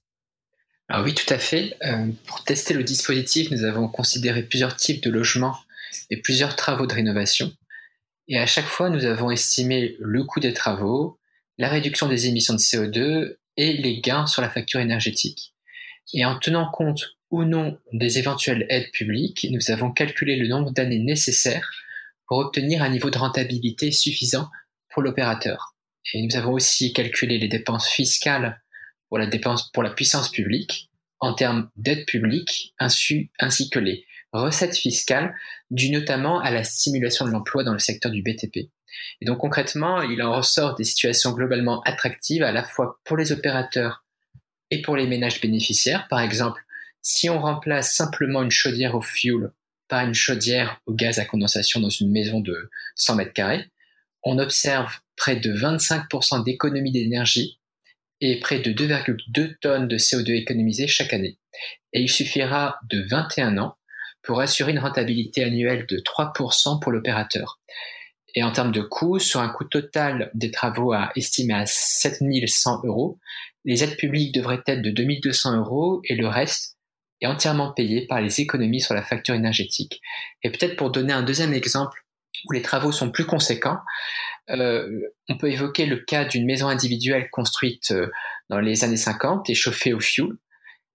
Ah 0.87 1.01
oui, 1.01 1.15
tout 1.15 1.33
à 1.33 1.39
fait. 1.39 1.75
Euh, 1.83 2.11
pour 2.27 2.43
tester 2.43 2.73
le 2.73 2.83
dispositif, 2.83 3.49
nous 3.51 3.63
avons 3.63 3.87
considéré 3.87 4.43
plusieurs 4.43 4.75
types 4.75 5.03
de 5.03 5.09
logements 5.09 5.57
et 6.09 6.21
plusieurs 6.21 6.55
travaux 6.55 6.85
de 6.85 6.93
rénovation. 6.93 7.51
Et 8.27 8.37
à 8.39 8.45
chaque 8.45 8.65
fois, 8.65 8.89
nous 8.89 9.05
avons 9.05 9.29
estimé 9.29 9.95
le 9.99 10.23
coût 10.23 10.39
des 10.39 10.53
travaux, 10.53 11.19
la 11.57 11.69
réduction 11.69 12.07
des 12.07 12.27
émissions 12.27 12.53
de 12.53 12.59
CO2 12.59 13.37
et 13.57 13.73
les 13.73 14.01
gains 14.01 14.27
sur 14.27 14.41
la 14.41 14.49
facture 14.49 14.79
énergétique. 14.79 15.53
Et 16.13 16.25
en 16.25 16.37
tenant 16.37 16.69
compte 16.71 17.15
ou 17.29 17.43
non 17.43 17.79
des 17.93 18.17
éventuelles 18.17 18.65
aides 18.69 18.91
publiques, 18.91 19.47
nous 19.51 19.71
avons 19.71 19.91
calculé 19.91 20.35
le 20.35 20.47
nombre 20.47 20.71
d'années 20.71 20.99
nécessaires 20.99 21.69
pour 22.27 22.37
obtenir 22.39 22.81
un 22.81 22.89
niveau 22.89 23.09
de 23.09 23.17
rentabilité 23.17 23.91
suffisant 23.91 24.49
pour 24.89 25.01
l'opérateur. 25.01 25.75
Et 26.13 26.21
nous 26.21 26.35
avons 26.35 26.53
aussi 26.53 26.93
calculé 26.93 27.37
les 27.37 27.47
dépenses 27.47 27.89
fiscales 27.89 28.61
pour 29.09 29.17
la 29.17 29.27
dépense 29.27 29.71
pour 29.71 29.83
la 29.83 29.91
puissance 29.91 30.29
publique 30.29 30.89
en 31.19 31.33
termes 31.33 31.69
d'aide 31.75 32.05
publique 32.05 32.73
ainsi, 32.79 33.29
ainsi 33.39 33.69
que 33.69 33.79
les 33.79 34.05
recettes 34.41 34.77
fiscales 34.77 35.35
dues 35.71 35.91
notamment 35.91 36.39
à 36.39 36.51
la 36.51 36.63
stimulation 36.63 37.25
de 37.25 37.31
l'emploi 37.31 37.63
dans 37.63 37.73
le 37.73 37.79
secteur 37.79 38.11
du 38.11 38.21
BTP. 38.21 38.69
Et 39.21 39.25
donc 39.25 39.39
concrètement, 39.39 40.01
il 40.01 40.21
en 40.21 40.35
ressort 40.35 40.75
des 40.75 40.83
situations 40.83 41.31
globalement 41.31 41.81
attractives 41.81 42.43
à 42.43 42.51
la 42.51 42.63
fois 42.63 42.99
pour 43.03 43.17
les 43.17 43.31
opérateurs 43.31 44.05
et 44.71 44.81
pour 44.81 44.95
les 44.95 45.07
ménages 45.07 45.41
bénéficiaires. 45.41 46.07
Par 46.09 46.19
exemple, 46.19 46.61
si 47.01 47.29
on 47.29 47.39
remplace 47.39 47.95
simplement 47.95 48.41
une 48.41 48.51
chaudière 48.51 48.95
au 48.95 49.01
fuel 49.01 49.51
par 49.87 50.05
une 50.05 50.15
chaudière 50.15 50.81
au 50.87 50.93
gaz 50.93 51.19
à 51.19 51.25
condensation 51.25 51.79
dans 51.79 51.89
une 51.89 52.11
maison 52.11 52.39
de 52.39 52.71
100 52.95 53.15
mètres 53.15 53.33
carrés, 53.33 53.69
on 54.23 54.39
observe 54.39 54.99
près 55.15 55.35
de 55.35 55.53
25% 55.53 56.43
d'économie 56.43 56.91
d'énergie 56.91 57.59
et 58.21 58.39
près 58.39 58.59
de 58.59 58.71
2,2 58.71 59.57
tonnes 59.59 59.87
de 59.87 59.97
CO2 59.97 60.31
économisées 60.31 60.87
chaque 60.87 61.13
année. 61.13 61.37
Et 61.93 62.01
il 62.01 62.09
suffira 62.09 62.79
de 62.89 63.05
21 63.07 63.57
ans 63.59 63.77
pour 64.25 64.39
assurer 64.39 64.71
une 64.71 64.79
rentabilité 64.79 65.43
annuelle 65.43 65.85
de 65.87 65.97
3% 65.97 66.79
pour 66.81 66.91
l'opérateur. 66.91 67.59
Et 68.35 68.43
en 68.43 68.51
termes 68.51 68.71
de 68.71 68.81
coûts, 68.81 69.19
sur 69.19 69.39
un 69.39 69.49
coût 69.49 69.63
total 69.63 70.29
des 70.33 70.51
travaux 70.51 70.91
à 70.91 71.11
estimer 71.15 71.53
à 71.53 71.65
7100 71.65 72.81
euros, 72.83 73.19
les 73.63 73.83
aides 73.83 73.97
publiques 73.97 74.35
devraient 74.35 74.61
être 74.67 74.81
de 74.81 74.91
2200 74.91 75.57
euros 75.57 76.01
et 76.03 76.15
le 76.15 76.27
reste 76.27 76.77
est 77.21 77.27
entièrement 77.27 77.71
payé 77.71 78.05
par 78.07 78.21
les 78.21 78.41
économies 78.41 78.81
sur 78.81 78.93
la 78.93 79.01
facture 79.01 79.35
énergétique. 79.35 80.01
Et 80.43 80.51
peut-être 80.51 80.75
pour 80.75 80.91
donner 80.91 81.13
un 81.13 81.23
deuxième 81.23 81.53
exemple 81.53 82.01
où 82.45 82.51
les 82.51 82.61
travaux 82.61 82.91
sont 82.91 83.11
plus 83.11 83.25
conséquents, 83.25 83.79
euh, 84.49 84.87
on 85.29 85.37
peut 85.37 85.49
évoquer 85.49 85.85
le 85.85 85.97
cas 85.97 86.25
d'une 86.25 86.45
maison 86.45 86.67
individuelle 86.67 87.29
construite 87.31 87.91
euh, 87.91 88.11
dans 88.49 88.59
les 88.59 88.83
années 88.83 88.97
50 88.97 89.49
et 89.49 89.55
chauffée 89.55 89.93
au 89.93 89.99
fioul. 89.99 90.37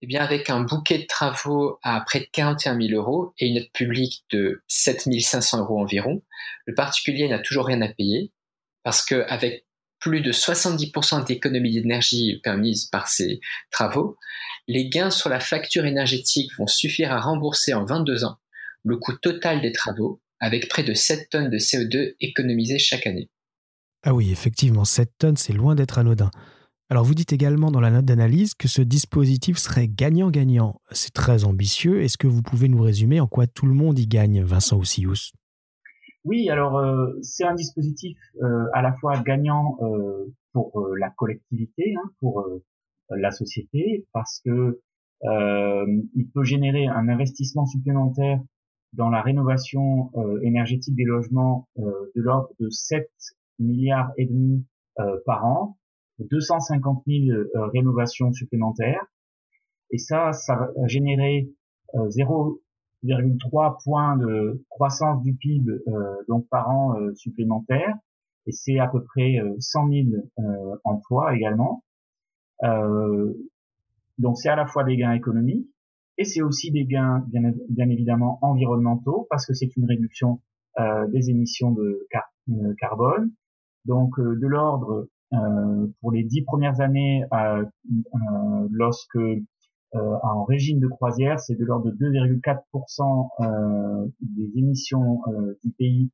Eh 0.02 0.16
avec 0.16 0.49
un 0.49 0.61
bouquet 0.62 0.99
de 0.99 1.07
travaux 1.07 1.78
à 1.83 2.00
près 2.00 2.21
de 2.21 2.26
41 2.33 2.80
000 2.80 2.95
euros 2.95 3.35
et 3.38 3.49
une 3.49 3.59
aide 3.59 3.71
publique 3.73 4.25
de 4.30 4.62
7 4.66 5.09
500 5.21 5.61
euros 5.61 5.80
environ, 5.80 6.23
le 6.64 6.75
particulier 6.75 7.28
n'a 7.28 7.38
toujours 7.38 7.66
rien 7.66 7.83
à 7.83 7.88
payer 7.88 8.33
parce 8.83 9.04
qu'avec 9.04 9.66
plus 9.99 10.23
de 10.23 10.33
70% 10.33 11.26
d'économie 11.26 11.75
d'énergie 11.75 12.40
permise 12.42 12.87
par 12.87 13.09
ces 13.09 13.40
travaux, 13.71 14.16
les 14.66 14.88
gains 14.88 15.11
sur 15.11 15.28
la 15.28 15.40
facture 15.40 15.85
énergétique 15.85 16.50
vont 16.57 16.66
suffire 16.66 17.12
à 17.12 17.21
rembourser 17.21 17.75
en 17.75 17.85
22 17.85 18.25
ans 18.25 18.38
le 18.85 18.97
coût 18.97 19.12
total 19.12 19.61
des 19.61 19.73
travaux 19.73 20.23
avec 20.40 20.69
près 20.69 20.83
de 20.83 20.95
7 20.95 21.28
tonnes 21.28 21.50
de 21.50 21.59
CO2 21.59 22.14
économisées 22.21 22.78
chaque 22.78 23.07
année. 23.07 23.28
Ah 24.02 24.14
oui, 24.14 24.33
effectivement, 24.33 24.87
7 24.87 25.11
tonnes, 25.19 25.37
c'est 25.37 25.52
loin 25.52 25.75
d'être 25.75 25.99
anodin. 25.99 26.30
Alors 26.92 27.04
vous 27.04 27.14
dites 27.14 27.32
également 27.32 27.70
dans 27.70 27.78
la 27.78 27.92
note 27.92 28.04
d'analyse 28.04 28.54
que 28.54 28.66
ce 28.66 28.82
dispositif 28.82 29.59
serait 29.59 29.87
gagnant-gagnant. 29.87 30.80
C'est 30.90 31.14
très 31.14 31.44
ambitieux. 31.44 32.02
Est-ce 32.02 32.18
que 32.18 32.26
vous 32.26 32.42
pouvez 32.42 32.68
nous 32.68 32.82
résumer 32.82 33.20
en 33.20 33.28
quoi 33.28 33.47
tout 33.47 33.66
le 33.66 33.75
monde 33.75 33.97
y 34.00 34.09
gagne, 34.09 34.42
Vincent 34.42 34.76
Oussius 34.76 35.32
Oui, 36.25 36.50
alors 36.50 36.78
euh, 36.78 37.16
c'est 37.23 37.44
un 37.44 37.54
dispositif 37.54 38.18
euh, 38.42 38.64
à 38.75 38.82
la 38.82 38.92
fois 38.94 39.20
gagnant 39.20 39.78
euh, 39.82 40.35
pour 40.52 40.85
la 40.99 41.11
collectivité, 41.11 41.94
hein, 41.97 42.11
pour 42.18 42.44
la 43.09 43.30
société, 43.30 44.04
parce 44.12 44.40
que 44.44 44.80
il 45.23 46.28
peut 46.35 46.42
générer 46.42 46.88
un 46.88 47.09
investissement 47.09 47.66
supplémentaire 47.66 48.40
dans 48.94 49.11
la 49.11 49.23
rénovation 49.23 50.11
énergétique 50.42 50.97
des 50.97 51.04
logements 51.04 51.68
de 51.76 52.11
l'ordre 52.16 52.49
de 52.59 52.68
7 52.68 53.09
milliards 53.61 54.11
et 54.16 54.26
demi 54.26 54.64
par 55.25 55.47
an 55.47 55.76
250 56.30 57.02
000 57.06 57.30
euh, 57.30 57.66
rénovations 57.68 58.32
supplémentaires. 58.32 59.04
Et 59.90 59.98
ça, 59.98 60.32
ça 60.32 60.54
a 60.54 60.86
généré 60.86 61.50
0,3 61.94 62.54
euh, 63.04 63.76
points 63.84 64.16
de 64.16 64.64
croissance 64.68 65.22
du 65.22 65.34
PIB 65.34 65.70
euh, 65.70 66.14
donc 66.28 66.46
par 66.48 66.70
an 66.70 66.96
supplémentaire. 67.14 67.96
Et 68.46 68.52
c'est 68.52 68.78
à 68.78 68.88
peu 68.88 69.02
près 69.04 69.36
100 69.58 69.88
000 69.88 70.06
emplois 70.84 71.34
également. 71.36 71.84
donc 74.18 74.38
c'est 74.38 74.48
à 74.48 74.56
la 74.56 74.66
fois 74.66 74.82
des 74.84 74.96
gains 74.96 75.12
économiques 75.12 75.68
et 76.16 76.24
c'est 76.24 76.42
aussi 76.42 76.70
des 76.70 76.84
gains 76.86 77.22
bien, 77.28 77.52
bien, 77.68 77.88
évidemment 77.90 78.38
environnementaux 78.40 79.26
parce 79.28 79.46
que 79.46 79.52
c'est 79.52 79.76
une 79.76 79.84
réduction 79.84 80.40
des 81.12 81.30
émissions 81.30 81.70
de 81.72 82.08
carbone. 82.78 83.30
Donc 83.84 84.20
de 84.20 84.46
l'ordre 84.46 84.92
euh, 84.92 85.10
pour 86.00 86.12
les 86.12 86.25
dix 86.25 86.42
premières 86.42 86.80
années, 86.80 87.25
euh, 87.32 87.64
euh, 87.64 88.68
lorsque 88.70 89.18
en 89.92 90.44
régime 90.44 90.78
de 90.78 90.87
croisière, 90.87 91.40
c'est 91.40 91.56
de 91.56 91.64
l'ordre 91.64 91.90
de 91.90 91.96
2,4% 91.96 93.28
des 94.20 94.58
émissions 94.58 95.20
du 95.64 95.72
pays 95.72 96.12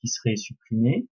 qui 0.00 0.08
seraient 0.08 0.36
supprimées. 0.36 1.06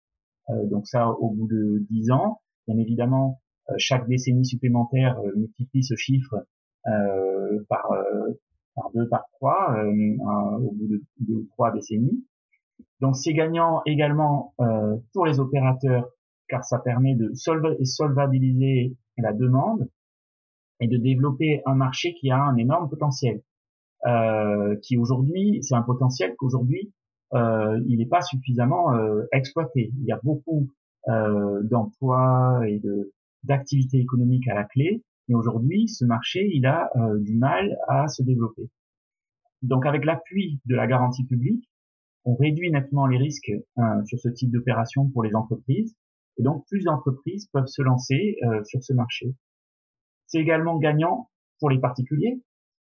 donc 0.70 0.86
ça, 0.86 1.08
au 1.08 1.30
bout 1.30 1.48
de 1.48 1.84
10 1.90 2.12
ans, 2.12 2.40
bien 2.68 2.78
évidemment, 2.78 3.40
chaque 3.78 4.06
décennie 4.06 4.46
supplémentaire 4.46 5.20
multiplie 5.34 5.82
ce 5.82 5.96
chiffre 5.96 6.46
par 7.68 7.90
par 8.76 8.90
deux, 8.94 9.08
par 9.08 9.24
trois, 9.32 9.74
au 10.60 10.70
bout 10.70 10.86
de 10.86 11.02
deux 11.18 11.34
ou 11.34 11.46
trois 11.50 11.72
décennies. 11.72 12.24
Donc 13.00 13.16
c'est 13.16 13.34
gagnant 13.34 13.82
également 13.86 14.54
pour 15.12 15.26
les 15.26 15.40
opérateurs 15.40 16.08
car 16.52 16.64
ça 16.64 16.78
permet 16.78 17.14
de 17.14 17.32
solvabiliser 17.32 18.94
la 19.16 19.32
demande 19.32 19.88
et 20.80 20.86
de 20.86 20.98
développer 20.98 21.62
un 21.64 21.74
marché 21.74 22.12
qui 22.12 22.30
a 22.30 22.38
un 22.42 22.56
énorme 22.56 22.90
potentiel. 22.90 23.40
Euh, 24.06 24.76
qui 24.82 24.98
aujourd'hui, 24.98 25.60
c'est 25.62 25.74
un 25.74 25.82
potentiel 25.82 26.34
qu'aujourd'hui, 26.36 26.92
euh, 27.32 27.80
il 27.88 27.98
n'est 27.98 28.06
pas 28.06 28.20
suffisamment 28.20 28.92
euh, 28.92 29.22
exploité. 29.32 29.92
Il 29.98 30.04
y 30.04 30.12
a 30.12 30.20
beaucoup 30.22 30.68
euh, 31.08 31.62
d'emplois 31.62 32.60
et 32.68 32.78
de 32.78 33.12
d'activités 33.44 33.98
économiques 33.98 34.46
à 34.46 34.54
la 34.54 34.64
clé, 34.64 35.02
mais 35.28 35.34
aujourd'hui, 35.34 35.88
ce 35.88 36.04
marché, 36.04 36.48
il 36.52 36.66
a 36.66 36.90
euh, 36.96 37.18
du 37.18 37.34
mal 37.34 37.76
à 37.88 38.06
se 38.08 38.22
développer. 38.22 38.68
Donc, 39.62 39.86
avec 39.86 40.04
l'appui 40.04 40.60
de 40.66 40.76
la 40.76 40.86
garantie 40.86 41.24
publique, 41.24 41.68
on 42.24 42.34
réduit 42.36 42.70
nettement 42.70 43.06
les 43.06 43.18
risques 43.18 43.50
euh, 43.78 44.04
sur 44.04 44.18
ce 44.20 44.28
type 44.28 44.50
d'opération 44.52 45.08
pour 45.08 45.24
les 45.24 45.34
entreprises 45.34 45.96
et 46.38 46.42
donc, 46.42 46.64
plus 46.66 46.84
d'entreprises 46.84 47.48
peuvent 47.52 47.66
se 47.66 47.82
lancer 47.82 48.36
euh, 48.44 48.62
sur 48.64 48.82
ce 48.82 48.92
marché. 48.92 49.34
C'est 50.26 50.38
également 50.38 50.78
gagnant 50.78 51.30
pour 51.60 51.70
les 51.70 51.78
particuliers. 51.78 52.42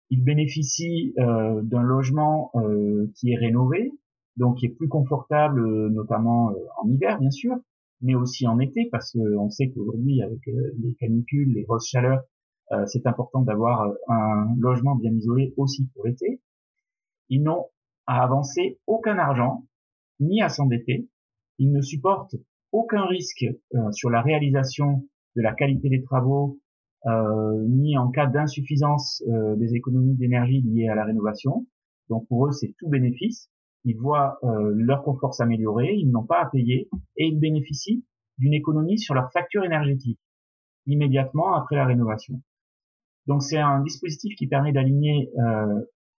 Ils 0.09 0.23
bénéficient 0.23 1.13
euh, 1.19 1.61
d'un 1.61 1.81
logement 1.81 2.51
euh, 2.55 3.11
qui 3.15 3.31
est 3.31 3.37
rénové, 3.37 3.91
donc 4.37 4.59
qui 4.59 4.67
est 4.67 4.75
plus 4.75 4.87
confortable, 4.87 5.89
notamment 5.89 6.51
en 6.81 6.89
hiver, 6.89 7.19
bien 7.19 7.31
sûr, 7.31 7.55
mais 8.01 8.15
aussi 8.15 8.47
en 8.47 8.59
été, 8.59 8.87
parce 8.91 9.11
qu'on 9.11 9.49
sait 9.49 9.69
qu'aujourd'hui, 9.69 10.21
avec 10.21 10.39
les 10.45 10.95
canicules, 10.95 11.53
les 11.53 11.63
grosses 11.63 11.87
chaleurs, 11.87 12.23
c'est 12.87 13.05
important 13.05 13.41
d'avoir 13.41 13.93
un 14.07 14.47
logement 14.57 14.95
bien 14.95 15.11
isolé 15.11 15.53
aussi 15.57 15.87
pour 15.93 16.07
l'été. 16.07 16.41
Ils 17.29 17.43
n'ont 17.43 17.67
à 18.07 18.23
avancer 18.23 18.79
aucun 18.87 19.19
argent, 19.19 19.67
ni 20.19 20.41
à 20.41 20.49
s'endetter. 20.49 21.07
Ils 21.59 21.71
ne 21.71 21.81
supportent 21.81 22.35
aucun 22.73 23.05
risque 23.05 23.45
euh, 23.45 23.91
sur 23.91 24.09
la 24.09 24.21
réalisation 24.21 25.07
de 25.37 25.41
la 25.41 25.53
qualité 25.53 25.87
des 25.89 26.01
travaux, 26.01 26.59
euh, 27.05 27.65
ni 27.67 27.97
en 27.97 28.09
cas 28.09 28.25
d'insuffisance 28.25 29.23
euh, 29.27 29.55
des 29.55 29.75
économies 29.75 30.15
d'énergie 30.15 30.61
liées 30.61 30.89
à 30.89 30.95
la 30.95 31.05
rénovation. 31.05 31.65
Donc 32.09 32.27
pour 32.27 32.47
eux, 32.47 32.51
c'est 32.51 32.73
tout 32.77 32.89
bénéfice. 32.89 33.49
Ils 33.85 33.97
voient 33.97 34.39
leur 34.41 35.03
confort 35.03 35.33
s'améliorer, 35.33 35.93
ils 35.93 36.09
n'ont 36.09 36.23
pas 36.23 36.41
à 36.41 36.49
payer 36.49 36.87
et 37.17 37.25
ils 37.25 37.37
bénéficient 37.37 38.05
d'une 38.37 38.53
économie 38.53 38.97
sur 38.97 39.13
leur 39.13 39.29
facture 39.33 39.65
énergétique 39.65 40.21
immédiatement 40.85 41.53
après 41.53 41.75
la 41.75 41.85
rénovation. 41.85 42.41
Donc 43.27 43.43
c'est 43.43 43.57
un 43.57 43.81
dispositif 43.81 44.37
qui 44.37 44.47
permet 44.47 44.71
d'aligner 44.71 45.29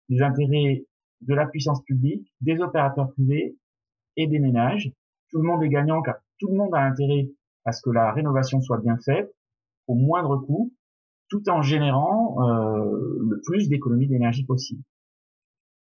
les 0.09 0.21
intérêts 0.21 0.83
de 1.21 1.33
la 1.33 1.45
puissance 1.45 1.81
publique, 1.83 2.27
des 2.41 2.59
opérateurs 2.59 3.13
privés 3.13 3.55
et 4.17 4.27
des 4.27 4.39
ménages. 4.39 4.91
Tout 5.33 5.41
le 5.41 5.47
monde 5.47 5.63
est 5.63 5.69
gagnant 5.69 6.01
car 6.01 6.15
tout 6.39 6.47
le 6.47 6.55
monde 6.55 6.73
a 6.73 6.81
intérêt 6.81 7.27
à 7.65 7.71
ce 7.71 7.81
que 7.81 7.89
la 7.89 8.11
rénovation 8.13 8.61
soit 8.61 8.77
bien 8.77 8.97
faite 9.03 9.33
au 9.87 9.95
moindre 9.95 10.37
coût, 10.37 10.71
tout 11.29 11.49
en 11.49 11.61
générant 11.61 12.37
euh, 12.39 13.17
le 13.19 13.41
plus 13.45 13.67
d'économies 13.67 14.07
d'énergie 14.07 14.45
possible. 14.45 14.83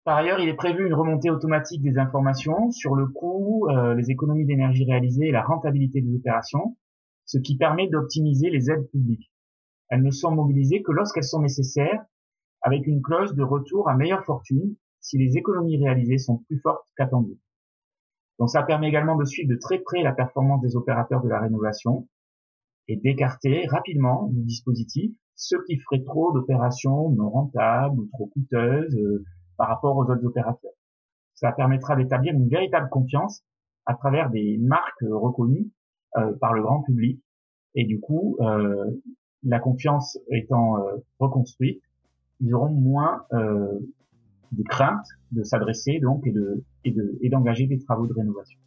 Par 0.03 0.17
ailleurs, 0.17 0.39
il 0.39 0.49
est 0.49 0.55
prévu 0.55 0.85
une 0.85 0.93
remontée 0.93 1.29
automatique 1.29 1.81
des 1.81 1.97
informations 1.97 2.71
sur 2.71 2.95
le 2.95 3.07
coût, 3.07 3.69
euh, 3.69 3.93
les 3.93 4.11
économies 4.11 4.45
d'énergie 4.45 4.83
réalisées 4.83 5.27
et 5.27 5.31
la 5.31 5.43
rentabilité 5.43 6.01
des 6.01 6.15
opérations 6.15 6.75
ce 7.25 7.37
qui 7.37 7.57
permet 7.57 7.87
d'optimiser 7.87 8.49
les 8.49 8.69
aides 8.69 8.89
publiques. 8.89 9.31
Elles 9.89 10.03
ne 10.03 10.11
sont 10.11 10.31
mobilisées 10.31 10.81
que 10.81 10.91
lorsqu'elles 10.91 11.23
sont 11.23 11.41
nécessaires, 11.41 12.03
avec 12.61 12.87
une 12.87 13.01
clause 13.01 13.33
de 13.33 13.43
retour 13.43 13.89
à 13.89 13.95
meilleure 13.95 14.25
fortune 14.25 14.75
si 14.99 15.17
les 15.17 15.37
économies 15.37 15.77
réalisées 15.77 16.17
sont 16.17 16.37
plus 16.37 16.59
fortes 16.59 16.87
qu'attendues. 16.95 17.39
Donc 18.39 18.49
ça 18.49 18.63
permet 18.63 18.89
également 18.89 19.15
de 19.15 19.25
suivre 19.25 19.49
de 19.49 19.59
très 19.59 19.79
près 19.79 20.01
la 20.01 20.13
performance 20.13 20.61
des 20.61 20.75
opérateurs 20.75 21.21
de 21.21 21.29
la 21.29 21.39
rénovation 21.39 22.07
et 22.87 22.97
d'écarter 22.97 23.65
rapidement 23.67 24.27
du 24.27 24.41
dispositif 24.43 25.11
ceux 25.35 25.63
qui 25.65 25.77
feraient 25.77 26.03
trop 26.03 26.31
d'opérations 26.31 27.09
non 27.09 27.29
rentables 27.29 27.99
ou 27.99 28.05
trop 28.13 28.27
coûteuses 28.27 28.95
euh, 28.95 29.23
par 29.57 29.67
rapport 29.67 29.97
aux 29.97 30.03
autres 30.03 30.25
opérateurs. 30.25 30.73
Ça 31.35 31.51
permettra 31.51 31.95
d'établir 31.95 32.33
une 32.33 32.49
véritable 32.49 32.89
confiance 32.89 33.43
à 33.85 33.95
travers 33.95 34.29
des 34.29 34.57
marques 34.59 35.01
reconnues 35.01 35.71
euh, 36.17 36.33
par 36.39 36.53
le 36.53 36.61
grand 36.61 36.81
public 36.83 37.21
et 37.75 37.85
du 37.85 37.99
coup 37.99 38.37
euh, 38.41 38.91
la 39.43 39.59
confiance 39.59 40.17
étant 40.29 40.77
reconstruite, 41.19 41.81
ils 42.39 42.53
auront 42.53 42.69
moins 42.69 43.25
de 44.53 44.63
crainte 44.63 45.05
de 45.31 45.43
s'adresser 45.43 45.99
donc 45.99 46.25
et 46.25 46.31
de 46.31 46.63
et 47.21 47.29
d'engager 47.29 47.67
des 47.67 47.79
travaux 47.79 48.07
de 48.07 48.13
rénovation. 48.13 48.57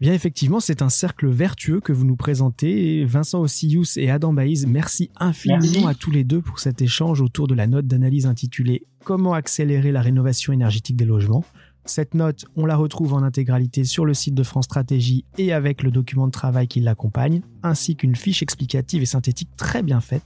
Eh 0.00 0.04
bien 0.04 0.12
effectivement, 0.12 0.58
c'est 0.58 0.82
un 0.82 0.88
cercle 0.88 1.28
vertueux 1.28 1.80
que 1.80 1.92
vous 1.92 2.04
nous 2.04 2.16
présentez. 2.16 3.04
Vincent 3.04 3.40
Ossius 3.40 3.96
et 3.96 4.10
Adam 4.10 4.32
Baïs, 4.32 4.66
merci 4.66 5.10
infiniment 5.16 5.86
à 5.86 5.94
tous 5.94 6.10
les 6.10 6.24
deux 6.24 6.42
pour 6.42 6.58
cet 6.58 6.82
échange 6.82 7.20
autour 7.20 7.46
de 7.46 7.54
la 7.54 7.68
note 7.68 7.86
d'analyse 7.86 8.26
intitulée 8.26 8.86
Comment 9.04 9.34
accélérer 9.34 9.92
la 9.92 10.00
rénovation 10.00 10.52
énergétique 10.52 10.96
des 10.96 11.04
logements. 11.04 11.44
Cette 11.84 12.14
note, 12.14 12.46
on 12.56 12.64
la 12.64 12.76
retrouve 12.76 13.12
en 13.12 13.22
intégralité 13.22 13.84
sur 13.84 14.06
le 14.06 14.14
site 14.14 14.34
de 14.34 14.42
France 14.42 14.64
Stratégie 14.64 15.26
et 15.36 15.52
avec 15.52 15.82
le 15.82 15.90
document 15.90 16.26
de 16.26 16.32
travail 16.32 16.66
qui 16.66 16.80
l'accompagne, 16.80 17.42
ainsi 17.62 17.94
qu'une 17.94 18.16
fiche 18.16 18.42
explicative 18.42 19.02
et 19.02 19.06
synthétique 19.06 19.50
très 19.56 19.82
bien 19.82 20.00
faite. 20.00 20.22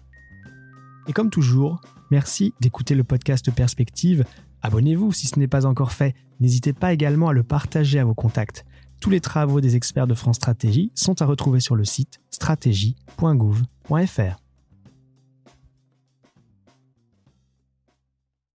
Et 1.08 1.12
comme 1.12 1.30
toujours, 1.30 1.80
merci 2.10 2.54
d'écouter 2.60 2.94
le 2.94 3.02
podcast 3.02 3.52
Perspective. 3.52 4.24
Abonnez-vous 4.62 5.12
si 5.12 5.26
ce 5.26 5.38
n'est 5.38 5.48
pas 5.48 5.66
encore 5.66 5.92
fait. 5.92 6.14
N'hésitez 6.40 6.72
pas 6.72 6.92
également 6.92 7.28
à 7.28 7.32
le 7.32 7.42
partager 7.42 7.98
à 7.98 8.04
vos 8.04 8.14
contacts. 8.14 8.64
Tous 9.00 9.10
les 9.10 9.20
travaux 9.20 9.60
des 9.60 9.76
experts 9.76 10.06
de 10.06 10.14
France 10.14 10.36
Stratégie 10.36 10.90
sont 10.94 11.20
à 11.22 11.26
retrouver 11.26 11.60
sur 11.60 11.76
le 11.76 11.84
site 11.84 12.20
stratégie.gouv.fr. 12.30 14.47